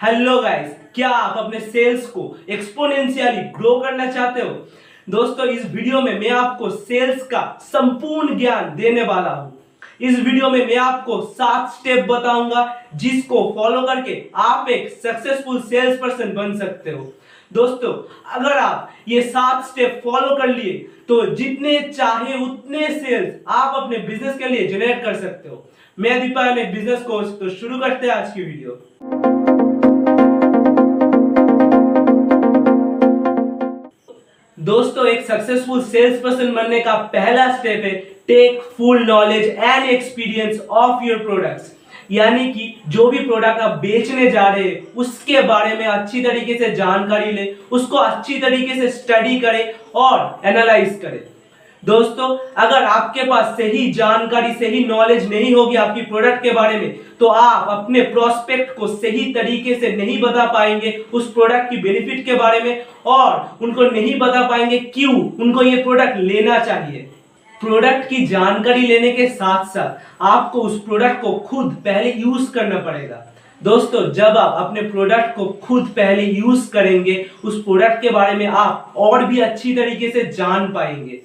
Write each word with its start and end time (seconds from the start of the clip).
Hello 0.00 0.40
guys 0.42 0.74
क्या 0.94 1.08
आप 1.10 1.36
अपने 1.38 1.60
सेल्स 1.60 2.06
को 2.08 2.22
एक्सपोनेंशियली 2.48 3.40
ग्रो 3.52 3.74
करना 3.80 4.04
चाहते 4.10 4.40
हो? 4.40 4.50
दोस्तों, 5.08 5.46
इस 5.46 5.64
वीडियो 5.66 6.00
में 6.00 6.18
मैं 6.20 6.28
आपको 6.30 6.68
सेल्स 6.70 7.22
का 7.26 7.40
संपूर्ण 7.62 8.36
ज्ञान 8.38 8.74
देने 8.76 9.02
वाला 9.02 9.30
हूँ। 9.30 9.58
इस 10.00 10.18
वीडियो 10.18 10.50
में 10.50 10.66
मैं 10.66 10.76
आपको 10.76 11.20
सात 11.22 11.70
स्टेप 11.70 12.04
बताऊँगा, 12.10 12.62
जिसको 12.94 13.42
फॉलो 13.56 13.80
करके 13.86 14.14
आप 14.34 14.68
एक 14.70 14.88
सक्सेसफुल 14.96 15.60
सेल्स 15.62 15.98
पर्सन 16.00 16.32
बन 16.34 16.56
सकते 16.58 16.90
हो। 16.90 17.12
दोस्तों, 17.52 17.92
अगर 18.34 18.58
आप 18.58 18.92
ये 19.08 19.22
सात 19.22 19.64
स्टेप 19.66 20.00
फॉलो 20.04 20.36
कर 20.36 20.54
लिए 20.54 20.76
तो 21.08 21.24
जितने 21.34 21.78
चाहे 21.88 22.38
उतने 22.44 22.88
सेल्स 22.90 23.34
आप 23.48 23.82
अपने 23.82 23.98
बिज़नेस 23.98 24.38
के 24.38 24.48
लिए 24.48 24.68
जनरेट 24.68 25.02
कर 25.04 25.16
सकते 25.16 25.48
हो। 25.48 25.64
मैं 25.98 26.20
दीपा 26.20 26.50
बिज़नेस 26.54 27.02
कोर्स 27.02 27.38
तो 27.40 27.48
शुरू 27.50 27.78
करते 27.78 28.06
हैं 28.06 28.14
आज 28.14 28.32
की 28.34 28.42
वीडियो 28.42 29.36
दोस्तों, 34.58 35.06
एक 35.06 35.26
सक्सेसफुल 35.26 35.82
सेल्स 35.82 36.18
पर्सन 36.20 36.52
बनने 36.54 36.78
का 36.80 36.94
पहला 37.12 37.46
स्टेप 37.56 37.84
है 37.84 37.90
take 38.28 38.60
full 38.76 39.04
knowledge 39.06 39.44
and 39.48 39.90
experience 39.90 40.60
of 40.60 41.04
your 41.04 41.18
products 41.18 41.72
यानी 42.10 42.48
कि 42.52 42.74
जो 42.88 43.06
भी 43.10 43.18
प्रोडक्ट 43.18 43.60
आप 43.60 43.78
बेचने 43.78 44.30
जा 44.30 44.48
रहे 44.48 44.64
हैं, 44.64 44.82
उसके 44.96 45.40
बारे 45.42 45.74
में 45.74 45.84
अच्छी 45.86 46.22
तरीके 46.22 46.54
से 46.58 46.70
जानकारी 46.74 47.32
ले, 47.32 47.46
उसको 47.72 47.96
अच्छी 47.96 48.38
तरीके 48.40 48.80
से 48.80 48.88
स्टडी 48.90 49.38
करें 49.40 49.72
और 49.94 50.40
एनालाइज 50.44 50.98
करें। 51.02 51.20
दोस्तों, 51.82 52.36
अगर 52.56 52.84
आपके 52.84 53.24
पास 53.24 53.54
सही 53.56 53.90
जानकारी, 53.92 54.52
सही 54.54 54.84
नॉलेज 54.84 55.28
नहीं 55.30 55.54
होगी 55.54 55.76
आपकी 55.76 56.00
प्रोडक्ट 56.02 56.42
के 56.42 56.52
बारे 56.52 56.78
में 56.80 56.96
तो 57.20 57.26
आप 57.26 57.68
अपने 57.68 58.00
प्रोस्पेक्ट 58.02 58.76
को 58.76 58.86
सही 58.86 59.32
तरीके 59.34 59.74
से 59.74 59.90
नहीं 59.96 60.20
बता 60.20 60.44
पाएँगे 60.52 60.90
उस 61.12 61.32
प्रोडक्ट 61.32 61.70
की 61.70 61.76
बेनिफिट 61.76 62.24
के 62.24 62.34
बारे 62.34 62.60
में 62.60 62.84
और 63.06 63.58
उनको 63.62 63.90
नहीं 63.90 64.18
बता 64.18 64.46
पाएँगे 64.48 64.78
क्यों 64.94 65.14
उनको 65.40 65.62
ये 65.62 65.82
प्रोडक्ट 65.82 66.16
लेना 66.16 66.58
चाहिए। 66.58 67.08
प्रोडक्ट 67.54 68.08
की 68.08 68.26
जानकारी 68.26 68.86
लेने 68.86 69.12
के 69.12 69.26
साथ 69.28 69.64
साथ 69.66 70.22
आपको 70.22 70.60
उस 70.60 70.80
प्रोडक्ट 70.80 71.20
को 71.22 71.32
खुद 71.48 71.72
पहले 71.84 72.12
यूज़ 72.12 72.50
करना 72.52 72.78
पड़ेगा। 72.80 73.24
दोस्तों, 73.62 74.10
जब 74.12 74.36
आप 74.38 74.54
अपने 74.58 74.82
प्रोडक्ट 74.82 75.34
को 75.36 75.46
खुद 75.62 75.86
पहले 75.96 76.22
यूज़ 76.22 76.70
करेंगे, 76.70 77.24
उस 77.44 77.62
प्रोडक्ट 77.64 78.02
के 78.02 78.10
बारे 78.10 78.34
में 78.34 78.46
आप 78.46 78.92
और 78.96 79.24
भी 79.24 79.40
अच्छी 79.40 79.74
तरीके 79.76 80.10
से 80.10 80.22
जान 80.32 80.72
पाएँगे। 80.72 81.20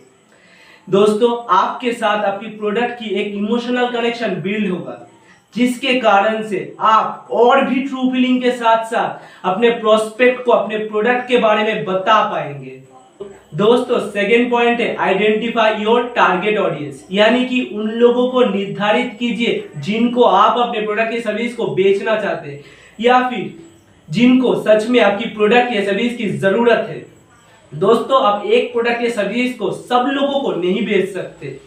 दोस्तों, 0.88 1.36
आपके 1.50 1.92
साथ 1.92 2.24
आपकी 2.26 2.48
प्रोडक्ट 2.50 3.00
की 3.00 3.10
एक 3.12 3.34
इमोशनल 3.36 3.88
कनेक्शन 3.90 4.34
बिल्ड 4.42 4.70
होगा, 4.72 4.98
जिसके 5.54 5.94
कारण 6.00 6.42
से 6.44 6.76
आप 6.82 7.28
और 7.32 7.64
भी 7.66 7.82
ट्रू 7.82 8.10
फीलिंग 8.12 8.42
के 8.42 8.52
साथ 8.52 8.84
साथ 8.86 9.46
अपने 9.48 9.70
प्रोस्पेक्ट 9.72 10.44
को 10.46 10.52
अपने 10.52 10.78
प्रोडक्ट 10.80 11.28
के 11.28 11.38
बारे 11.38 11.64
में 11.64 11.86
बता 11.86 12.24
पाएँगे। 12.32 12.82
दोस्तों 13.56 14.00
सेकेंड 14.02 14.50
पॉइंट 14.52 14.80
है 14.80 14.96
आइडेंटिफाई 14.98 15.84
योर 15.84 16.12
टारगेट 16.16 16.58
ऑडियंस 16.58 17.06
यानी 17.12 17.46
कि 17.46 17.62
उन 17.74 17.90
लोगों 17.92 18.28
को 18.30 18.44
निर्धारित 18.46 19.16
कीजिए 19.20 19.70
जिनको 19.78 20.24
आप 20.24 20.58
अपने 20.60 20.82
प्रोडक्ट 20.82 21.14
या 21.14 21.20
सर्विस 21.22 21.56
को 21.56 21.68
बेचना 21.76 22.16
चाहते 22.16 22.50
हैं, 22.50 22.62
या 23.00 23.30
फिर 23.30 23.52
जिनको 24.10 24.56
सच 24.64 24.88
में 24.90 25.00
आपकी 25.02 25.30
प्रोडक्ट 25.30 25.74
या 25.76 25.84
सर्विस 25.86 26.18
की 26.18 26.30
ज़रूरत 26.30 26.86
है। 26.90 27.13
दोस्तों, 27.74 28.24
आप 28.24 28.46
एक 28.46 28.72
प्रोडक्ट 28.74 29.02
या 29.04 29.10
सर्विस 29.10 29.58
को 29.58 29.72
सब 29.72 30.10
लोगों 30.14 30.40
को 30.40 30.52
नहीं 30.54 30.86
बेच 30.86 31.14
सकते। 31.14 31.60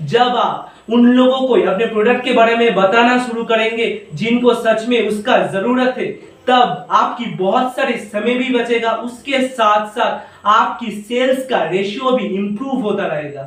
जब 0.00 0.36
आप 0.36 0.72
उन 0.90 1.06
लोगों 1.06 1.46
को 1.48 1.54
अपने 1.70 1.86
प्रोडक्ट 1.86 2.24
के 2.24 2.32
बारे 2.32 2.56
में 2.56 2.74
बताना 2.74 3.18
शुरू 3.26 3.44
करेंगे, 3.44 3.86
जिनको 4.14 4.54
सच 4.54 4.86
में 4.88 5.08
उसका 5.08 5.36
ज़रूरत 5.46 5.98
है, 5.98 6.06
तब 6.46 6.86
आपकी 6.90 7.24
बहुत 7.34 7.76
सारे 7.76 7.96
समय 8.12 8.34
भी 8.34 8.54
बचेगा। 8.54 8.92
उसके 8.92 9.42
साथ 9.48 9.86
साथ 9.88 10.46
आपकी 10.46 10.90
सेल्स 10.92 11.46
का 11.46 11.62
रेशियो 11.64 12.10
भी 12.10 12.26
इंप्रूव 12.26 12.80
होता 12.82 13.06
रहेगा। 13.06 13.42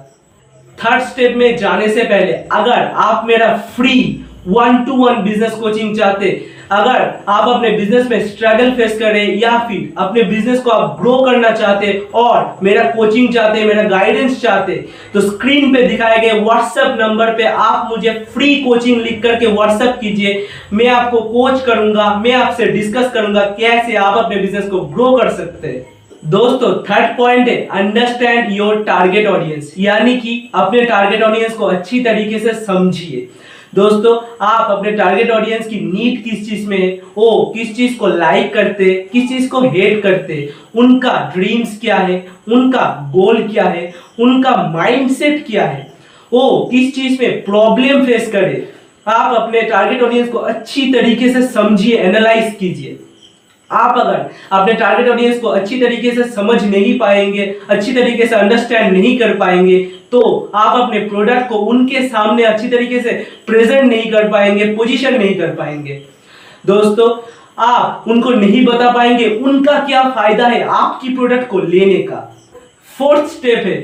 थर्ड 0.77 1.01
स्टेप 1.01 1.35
में 1.37 1.55
जाने 1.57 1.87
से 1.89 2.03
पहले, 2.03 2.33
अगर 2.33 2.91
आप 2.95 3.25
मेरा 3.27 3.55
free 3.75 4.25
one 4.47 4.83
to 4.85 4.95
one 4.95 5.21
business 5.23 5.53
coaching 5.53 5.97
चाहते 5.97 6.29
अगर 6.73 7.01
आप 7.29 7.47
अपने 7.49 7.69
बिज़नेस 7.71 8.09
में 8.09 8.27
स्ट्रगल 8.27 8.71
फेस 8.75 8.97
कर 8.99 9.11
रहे 9.11 9.25
हैं 9.25 9.35
या 9.37 9.57
फिर 9.67 9.93
अपने 9.97 10.23
बिज़नेस 10.25 10.59
को 10.61 10.71
आप 10.71 10.97
ग्रो 10.99 11.17
करना 11.25 11.51
चाहते 11.51 11.87
हैं 11.87 11.99
और 12.15 12.57
मेरा 12.63 12.83
कोचिंग 12.91 13.33
चाहते 13.33 13.59
हैं, 13.59 13.67
मेरा 13.67 13.83
गाइडेंस 13.89 14.41
चाहते 14.41 14.75
तो 15.13 15.21
स्क्रीन 15.21 15.73
पे 15.73 15.81
दिखाए 15.87 16.19
गए 16.19 16.39
व्हाट्सएप 16.39 16.97
नंबर 16.99 17.33
पे 17.37 17.43
आप 17.43 17.89
मुझे 17.89 18.13
फ्री 18.33 18.55
कोचिंग 18.63 19.01
लिख 19.01 19.21
करके 19.23 19.47
व्हाट्सएप 19.47 19.97
कीजिए। 20.01 20.45
मैं 20.73 20.87
आपको 20.89 21.21
कोच 21.21 21.63
करूँगा, 21.65 22.13
मैं 22.15 22.33
आपसे 22.33 22.65
डिस्कस 22.67 23.11
करूँगा 23.13 23.41
कैसे 23.59 23.95
आप 23.97 24.17
अपने 24.17 24.37
बिज़नेस 24.37 24.69
को 24.69 24.79
ग्रो 24.79 25.11
कर 25.17 25.29
सकते 25.31 25.67
हैं। 25.67 25.85
दोस्तों 26.29 26.73
थर्ड 26.83 27.17
पॉइंट 27.17 27.47
है 27.47 27.55
अंडरस्टैंड 27.73 28.51
योर 28.51 28.83
टारगेट 28.83 29.27
ऑडियंस 29.27 29.73
यानी 29.79 30.15
कि 30.17 30.49
अपने 30.55 30.81
टारगेट 30.83 31.23
ऑडियंस 31.23 31.53
को 31.53 31.65
अच्छी 31.67 31.99
तरीके 32.03 32.39
से 32.39 32.53
समझिए। 32.55 33.27
दोस्तों, 33.75 34.37
आप 34.41 34.71
अपने 34.71 34.91
टारगेट 34.91 35.31
ऑडियंस 35.31 35.67
की 35.67 35.75
नीड 35.75 36.23
किस 36.23 36.49
चीज़ 36.49 36.67
में 36.67 36.77
है? 36.77 37.01
वो 37.17 37.53
किस 37.57 37.75
चीज़ 37.75 37.97
को 37.97 38.07
लाइक 38.07 38.53
करते, 38.53 39.09
किस 39.13 39.29
चीज़ 39.29 39.49
को 39.49 39.61
हेट 39.61 40.03
करते? 40.03 40.49
उनका 40.75 41.33
ड्रीम्स 41.35 41.79
क्या 41.79 41.95
है? 41.95 42.27
उनका 42.47 43.11
गोल 43.15 43.47
क्या 43.47 43.63
है? 43.63 43.93
उनका 44.19 44.69
माइंडसेट 44.73 45.45
क्या 45.47 45.65
है? 45.65 45.93
वो 46.33 46.69
किस 46.71 46.95
चीज़ 46.95 47.21
में 47.21 47.43
प्रॉब्लम 47.43 48.05
फेस 48.05 48.31
करे? 48.31 48.73
आप 49.07 49.35
अपने 49.35 49.61
टारगेट 49.61 50.01
ऑडियंस 50.01 50.29
को 50.29 50.37
अच्छी 50.37 50.93
तरीके 50.93 51.33
से 51.33 51.47
समझिए 51.47 51.97
एनालाइज 51.97 52.55
कीजिए। 52.59 52.99
आप 53.73 53.97
अगर 53.97 54.29
अपने 54.51 54.73
टारगेट 54.73 55.09
ऑडियंस 55.09 55.39
को 55.39 55.47
अच्छी 55.49 55.79
तरीके 55.79 56.11
से 56.11 56.23
समझ 56.31 56.63
नहीं 56.63 56.97
पाएँगे, 56.99 57.45
अच्छी 57.69 57.93
तरीके 57.93 58.27
से 58.27 58.35
अंडरस्टैंड 58.35 58.91
नहीं 58.93 59.17
कर 59.19 59.35
पाएँगे 59.37 59.79
तो 60.11 60.51
आप 60.55 60.79
अपने 60.81 60.99
प्रोडक्ट 60.99 61.47
को 61.49 61.55
उनके 61.67 62.07
सामने 62.07 62.43
अच्छी 62.43 62.69
तरीके 62.69 62.99
से 63.01 63.11
प्रेजेंट 63.47 63.83
नहीं 63.83 64.11
कर 64.11 64.27
पाएँगे 64.29 64.65
पोजीशन 64.75 65.17
नहीं 65.17 65.35
कर 65.37 65.55
पाएँगे। 65.55 66.01
दोस्तों, 66.65 67.09
आप 67.59 68.03
उनको 68.07 68.29
नहीं 68.31 68.65
बता 68.65 68.91
पाएँगे 68.91 69.29
उनका 69.37 69.79
क्या 69.85 70.03
फ़ायदा 70.09 70.47
है 70.47 70.63
आपकी 70.63 71.15
प्रोडक्ट 71.15 71.49
को 71.49 71.59
लेने 71.59 71.97
का। 72.03 72.29
फोर्थ 72.97 73.25
स्टेप 73.29 73.65
है 73.65 73.81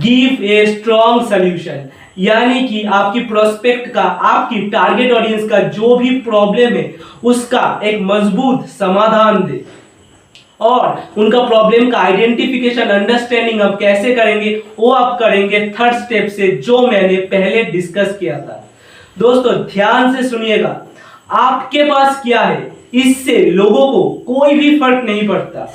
गिव 0.00 0.42
ए 0.44 0.64
स्ट्रॉन्ग 0.68 1.26
सोल्यूशन 1.28 1.88
यानी 2.18 2.66
कि 2.68 2.82
आपकी 2.84 3.20
प्रोस्पेक्ट 3.20 3.92
का, 3.92 4.02
आपकी 4.02 4.60
टारगेट 4.70 5.12
ऑडियंस 5.12 5.48
का 5.50 5.58
जो 5.58 5.96
भी 5.96 6.10
प्रॉब्लम 6.20 6.74
है, 6.74 6.94
उसका 7.24 7.80
एक 7.84 8.00
मज़बूत 8.02 8.66
समाधान 8.68 9.42
दे। 9.44 9.64
और 10.60 11.02
उनका 11.18 11.42
प्रॉब्लम 11.42 11.90
का 11.90 11.98
आइडेंटिफिकेशन 11.98 12.88
अंडरस्टैंडिंग 12.88 13.60
अब 13.60 13.78
कैसे 13.78 14.14
करेंगे, 14.14 14.62
वो 14.78 14.90
आप 14.90 15.18
करेंगे 15.18 15.60
थर्ड 15.80 15.94
स्टेप 15.94 16.28
से, 16.28 16.48
जो 16.48 16.86
मैंने 16.86 17.16
पहले 17.16 17.62
डिस्कस 17.62 18.16
किया 18.20 18.38
था। 18.38 18.64
दोस्तों, 19.18 19.54
ध्यान 19.64 20.14
से 20.16 20.28
सुनिएगा, 20.28 20.80
आपके 21.30 21.84
पास 21.84 22.20
क्या 22.22 22.40
है, 22.40 22.72
इससे 22.94 23.44
लोगों 23.50 23.92
को 23.92 24.02
कोई 24.26 24.54
भी 24.54 24.78
फ़र्क 24.78 25.04
नहीं 25.04 25.28
पड़ता। 25.28 25.68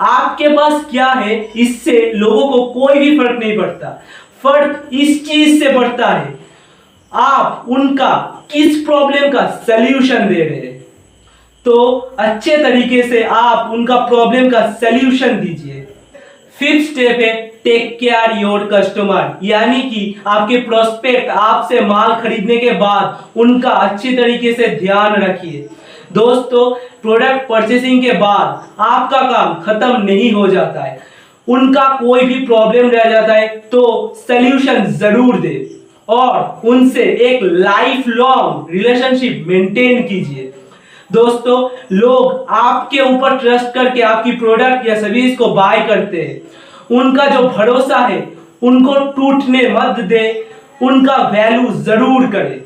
आपके 0.00 0.48
पास 0.48 0.84
क्या 0.90 1.06
है, 1.06 1.36
इससे 1.56 2.12
लोगों 2.14 2.48
को 2.48 2.64
कोई 2.72 2.98
भी 2.98 3.18
फ़र्क 3.18 3.38
नहीं 3.40 3.56
पड़ता। 3.58 4.02
फ़र्क 4.42 4.88
इस 4.92 5.26
चीज़ 5.28 5.58
से 5.60 5.72
बढ़ता 5.72 6.08
है। 6.08 6.36
आप 7.12 7.64
उनका 7.68 8.14
किस 8.52 8.76
प्रॉब्लम 8.84 9.30
का 9.32 9.46
सल्यूशन 9.66 10.28
दे 10.28 10.42
रहे 10.42 10.58
हैं। 10.58 10.76
तो 11.66 11.76
अच्छे 12.18 12.56
तरीके 12.56 13.02
से 13.02 13.22
आप 13.22 13.70
उनका 13.72 13.96
प्रॉब्लम 14.06 14.48
का 14.50 14.60
सल्यूशन 14.72 15.40
दीजिए। 15.40 15.86
फिफ्थ 16.56 16.90
स्टेप 16.90 17.20
है 17.20 17.32
टेक 17.64 17.96
केयर 18.00 18.38
योर 18.38 18.68
कस्टमर 18.72 19.38
यानी 19.44 19.82
कि 19.82 20.14
आपके 20.26 20.56
प्रोस्पेक्ट 20.60 21.30
आपसे 21.30 21.80
माल 21.80 22.14
खरीदने 22.14 22.56
के 22.56 22.70
बाद 22.72 23.38
उनका 23.40 23.70
अच्छी 23.70 24.16
तरीके 24.16 24.52
से 24.52 24.68
ध्यान 24.76 25.14
रखिए। 25.22 25.68
दोस्तों 26.12 26.70
प्रोडक्ट 27.02 27.48
परचेसिंग 27.48 28.02
के 28.02 28.12
बाद 28.12 28.82
आपका 28.82 29.20
काम 29.22 29.54
खत्म 29.62 30.02
नहीं 30.02 30.30
हो 30.32 30.46
जाता 30.48 30.84
है। 30.84 30.98
उनका 31.48 31.86
कोई 32.00 32.24
भी 32.24 32.34
प्रॉब्लम 32.46 32.88
रह 32.90 33.10
जाता 33.10 33.34
है 33.34 33.46
तो 33.72 33.82
सल्यूशन 34.18 34.84
ज़रूर 34.94 35.40
दे। 35.40 35.56
और 36.08 36.68
उनसे 36.68 37.02
एक 37.22 37.42
लाइफ 37.42 38.08
लॉन्ग 38.08 38.70
रिलेशनशिप 38.72 39.44
मेंटेन 39.48 40.02
कीजिए। 40.02 40.52
दोस्तों, 41.12 41.68
लोग 41.92 42.46
आपके 42.50 43.00
ऊपर 43.02 43.36
ट्रस्ट 43.38 43.72
करके 43.74 44.00
आपकी 44.02 44.32
प्रोडक्ट 44.36 44.86
या 44.88 45.00
सर्विस 45.00 45.36
को 45.38 45.48
बाय 45.54 45.80
करते 45.88 46.22
हैं। 46.22 46.96
उनका 46.98 47.26
जो 47.26 47.42
भरोसा 47.48 47.98
है, 47.98 48.26
उनको 48.62 48.94
टूटने 49.12 49.68
मत 49.70 50.00
दे, 50.02 50.24
उनका 50.82 51.16
वैल्यू 51.28 51.70
ज़रूर 51.82 52.26
करें। 52.26 52.60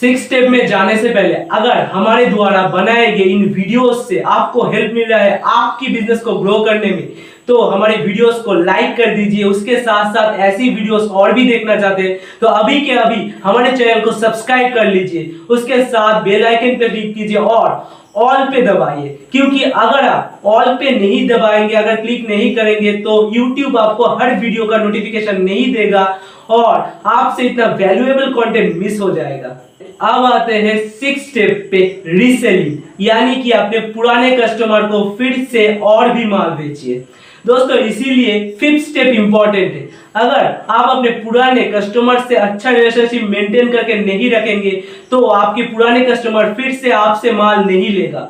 सिक्स 0.00 0.24
स्टेप 0.24 0.48
में 0.50 0.66
जाने 0.66 0.96
से 0.96 1.08
पहले 1.08 1.34
अगर 1.34 1.78
हमारे 1.92 2.26
द्वारा 2.26 2.62
बनाए 2.68 3.06
गए 3.12 3.24
इन 3.24 3.44
वीडियोस 3.44 4.06
से 4.08 4.20
आपको 4.28 4.66
हेल्प 4.70 4.92
मिल 4.94 5.08
रहा 5.10 5.20
है 5.20 5.40
आपकी 5.46 5.92
बिज़नेस 5.92 6.20
को 6.20 6.34
ग्रो 6.34 6.58
करने 6.64 6.90
में 6.90 7.08
तो 7.48 7.60
हमारे 7.62 7.96
वीडियोस 7.96 8.40
को 8.42 8.54
लाइक 8.54 8.96
कर 8.96 9.14
दीजिए। 9.16 9.44
उसके 9.44 9.76
साथ 9.78 10.12
साथ 10.14 10.38
ऐसी 10.40 10.68
वीडियोस 10.70 11.10
और 11.10 11.32
भी 11.32 11.44
देखना 11.44 11.76
चाहते 11.76 12.02
हैं 12.02 12.18
तो 12.40 12.46
अभी 12.46 12.80
के 12.80 12.92
अभी 12.94 13.32
हमारे 13.44 13.76
चैनल 13.76 14.00
को 14.00 14.12
सब्सक्राइब 14.12 14.74
कर 14.74 14.86
लीजिए। 14.86 15.34
उसके 15.50 15.82
साथ 15.84 16.22
बेल 16.22 16.46
आइकन 16.46 16.78
पर 16.78 16.88
क्लिक 16.88 17.14
कीजिए 17.14 17.36
और 17.36 17.70
ऑल 18.16 18.44
पे 18.50 18.62
दबाइए। 18.62 19.08
क्योंकि 19.32 19.62
अगर 19.62 20.08
आप 20.08 20.40
ऑल 20.46 20.74
पे 20.74 20.90
नहीं 20.90 21.26
दबाएँगे, 21.28 21.74
अगर 21.74 21.96
क्लिक 21.96 22.28
नहीं 22.28 22.54
करेंगे 22.56 22.92
तो 22.98 23.20
YouTube 23.32 23.78
आपको 23.78 24.14
हर 24.16 24.34
वीडियो 24.36 24.66
का 24.66 24.78
नोटिफिकेशन 24.78 25.42
नहीं 25.42 25.72
देगा 25.74 26.04
और 26.50 27.00
आपसे 27.06 27.42
इतना 27.42 27.66
वैल्यूएबल 27.76 28.32
कंटेंट 28.32 28.76
मिस 28.76 29.00
हो 29.00 29.10
जाएगा। 29.10 29.58
अब 30.00 30.24
आते 30.24 30.54
हैं 30.54 30.76
सिक्स 30.90 31.22
स्टेप 31.28 31.68
पे 31.70 31.78
रीसेलिंग 32.08 32.76
यानी 33.00 33.36
कि 33.36 33.50
अपने 33.50 33.78
पुराने 33.92 34.30
कस्टमर 34.36 34.82
को 34.82 35.02
फिर 35.18 35.38
से 35.52 35.66
और 35.82 36.12
भी 36.12 36.24
माल 36.24 36.50
बेचिए। 36.58 36.98
दोस्तों, 37.46 37.76
इसीलिए 37.78 38.38
फिफ्थ 38.60 38.88
स्टेप 38.88 39.06
इंपॉर्टेंट 39.14 39.72
है। 39.74 39.88
अगर 40.16 40.44
आप 40.70 40.88
अपने 40.88 41.10
पुराने 41.20 41.64
कस्टमर 41.72 42.20
से 42.20 42.36
अच्छा 42.36 42.70
रिलेशनशिप 42.70 43.22
मेंटेन 43.24 43.72
करके 43.72 43.94
नहीं 43.96 44.30
रखेंगे 44.30 44.70
तो 45.10 45.24
आपके 45.26 45.62
पुराने 45.64 46.04
कस्टमर 46.04 46.52
फिर 46.54 46.72
से 46.74 46.90
आपसे 46.92 47.32
माल 47.32 47.64
नहीं 47.64 47.90
लेगा। 47.90 48.28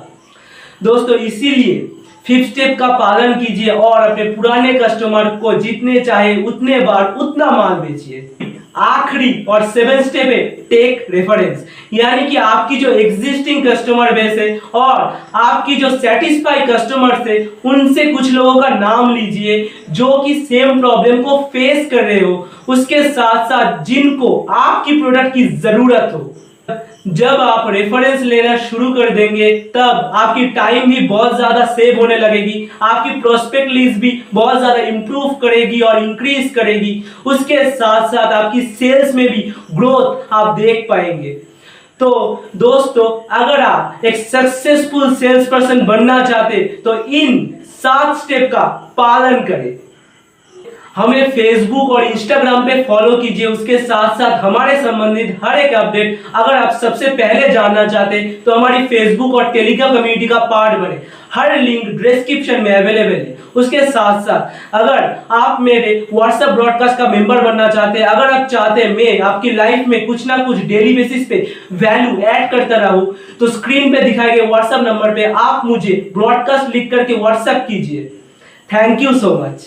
दोस्तों, 0.83 1.17
इसीलिए 1.17 1.79
फिफ्थ 2.27 2.51
स्टेप 2.51 2.79
का 2.79 2.89
पालन 2.99 3.35
कीजिए 3.35 3.71
और 3.71 4.01
अपने 4.01 4.25
पुराने 4.33 4.73
कस्टमर 4.75 5.25
को 5.43 5.53
जितने 5.61 6.01
चाहे 6.01 6.43
उतने 6.45 6.81
बार 6.81 7.15
उतना 7.21 7.51
माल 7.51 7.75
बेचिए। 7.81 8.48
आखिरी 8.79 9.45
और 9.49 9.67
सेवन 9.67 10.03
स्टेप 10.03 10.27
है 10.27 10.39
टेक 10.71 11.07
रेफरेंस 11.11 11.65
यानी 11.93 12.27
कि 12.31 12.37
आपकी 12.37 12.77
जो 12.77 12.91
एग्जिस्टिंग 12.93 13.67
कस्टमर 13.67 14.13
बेस 14.13 14.39
है 14.39 14.49
और 14.75 15.01
आपकी 15.35 15.77
जो 15.77 15.91
सेटिस्फाई 15.91 16.67
कस्टमर 16.67 17.29
है, 17.29 17.39
उनसे 17.65 18.05
कुछ 18.13 18.33
लोगों 18.33 18.61
का 18.63 18.69
नाम 18.69 19.15
लीजिए, 19.15 19.71
जो 19.91 20.19
कि 20.19 20.35
सेम 20.41 20.81
प्रॉब्लम 20.81 21.23
को 21.23 21.39
फेस 21.53 21.89
कर 21.91 22.05
रहे 22.05 22.21
हो, 22.21 22.49
उसके 22.69 23.03
साथ 23.03 23.49
साथ 23.49 23.85
जिनको 23.85 24.47
आपकी 24.51 25.01
प्रोडक्ट 25.01 25.35
की 25.35 25.47
ज़रूरत 25.49 26.11
हो। 26.15 26.35
जब 27.05 27.41
आप 27.41 27.69
रेफरेंस 27.71 28.23
लेना 28.23 28.57
शुरू 28.59 28.93
कर 28.95 29.11
देंगे, 29.11 29.51
तब 29.75 30.11
आपकी 30.15 30.47
टाइम 30.49 30.91
भी 30.91 31.07
बहुत 31.09 31.37
ज़्यादा 31.37 31.65
सेव 31.67 32.01
होने 32.01 32.17
लगेगी, 32.17 32.69
आपकी 32.83 33.21
प्रोस्पेक्ट 33.21 33.71
लिस्ट 33.73 33.99
भी 34.01 34.11
बहुत 34.35 34.59
ज़्यादा 34.59 34.83
इंप्रूव 34.85 35.35
करेगी 35.43 35.81
और 35.81 36.03
इंक्रीज 36.03 36.53
करेगी। 36.55 37.03
उसके 37.27 37.71
साथ 37.71 38.09
साथ 38.09 38.33
आपकी 38.35 38.63
सेल्स 38.63 39.15
में 39.15 39.29
भी 39.29 39.43
ग्रोथ 39.73 40.33
आप 40.35 40.59
देख 40.59 40.87
पाएँगे। 40.91 41.33
तो 42.01 42.11
दोस्तों, 42.57 43.09
अगर 43.37 43.61
आप 43.61 44.05
एक 44.05 44.17
सक्सेसफुल 44.19 45.15
सेल्स 45.15 45.49
पर्सन 45.49 45.85
बनना 45.87 46.25
चाहते 46.25 46.63
तो 46.85 47.03
इन 47.05 47.47
सात 47.77 48.17
स्टेप 48.19 48.51
का 48.53 48.65
पालन 48.97 49.45
करें। 49.47 49.77
हमें 50.97 51.31
फेसबुक 51.31 51.91
और 51.91 52.05
इंस्टाग्राम 52.05 52.67
पे 52.67 52.83
फॉलो 52.85 53.17
कीजिए। 53.17 53.47
उसके 53.47 53.79
साथ 53.79 54.19
साथ 54.19 54.39
हमारे 54.41 54.77
संबंधित 54.83 55.39
हर 55.45 55.59
एक 55.59 55.75
अपडेट 55.75 56.23
अगर 56.35 56.55
आप 56.55 56.73
सबसे 56.81 57.11
पहले 57.13 57.49
जानना 57.49 57.87
चाहते 57.87 58.23
तो 58.47 58.55
हमारी 58.55 58.87
फेसबुक 58.87 59.35
और 59.35 59.53
टेलीग्राम 59.53 59.91
कम्युनिटी 59.91 60.27
का 60.27 60.39
पार्ट 60.47 60.79
बने। 60.79 61.01
हर 61.33 61.59
लिंक 61.59 62.01
डिस्क्रिप्शन 62.03 62.61
में 62.63 62.73
अवेलेबल 62.73 63.15
है। 63.15 63.37
उसके 63.57 63.81
साथ 63.83 64.21
साथ 64.23 64.75
अगर 64.75 65.15
आप 65.35 65.61
मेरे 65.61 65.95
व्हाट्सएप 66.13 66.49
ब्रॉडकास्ट 66.51 66.99
का 66.99 67.07
मेंबर 67.09 67.41
बनना 67.43 67.69
चाहते 67.69 67.99
हैं, 67.99 68.07
अगर 68.07 68.31
आप 68.31 68.47
चाहते 68.49 68.83
हैं 68.83 68.95
मैं 68.97 69.19
आपकी 69.21 69.51
लाइफ 69.53 69.87
में 69.89 70.07
कुछ 70.07 70.27
ना 70.27 70.37
कुछ 70.45 70.59
डेली 70.67 70.95
बेसिस 70.97 71.27
पे 71.29 71.47
वैल्यू 71.75 72.21
ऐड 72.23 72.51
करता 72.51 72.77
रहूँ 72.79 73.15
तो 73.41 73.49
स्क्रीन 73.49 73.95
पे 73.95 74.03
दिखाए 74.03 74.37
गए 74.37 74.47
व्हाट्सएप 74.47 74.81
नंबर 74.83 75.15
पे 75.15 75.33
आप 75.39 75.65
मुझे 75.65 75.95
ब्रॉडकास्ट 76.15 76.75
लिख 76.75 76.91
करके 76.91 77.15
व्हाट्सएप 77.15 77.65
कीजिए। 77.69 78.05
Thank 78.71 79.03
you 79.03 79.19
so 79.19 79.39
much 79.39 79.67